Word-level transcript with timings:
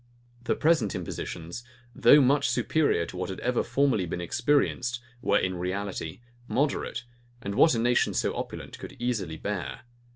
The 0.45 0.55
present 0.55 0.95
impositions, 0.95 1.63
though 1.93 2.21
much 2.21 2.49
superior 2.49 3.05
to 3.05 3.15
what 3.17 3.29
had 3.29 3.39
ever 3.41 3.61
formerly 3.63 4.07
been 4.07 4.19
experienced, 4.19 4.99
were 5.21 5.37
in 5.37 5.57
reality 5.59 6.21
moderate, 6.47 7.03
and 7.39 7.53
what 7.53 7.75
a 7.75 7.77
nation 7.79 8.15
so 8.15 8.35
opulent 8.35 8.79
could 8.79 8.95
easily 8.97 9.37
bear. 9.37 9.81